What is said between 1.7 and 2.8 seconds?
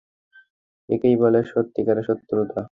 কারের শত্রুতা!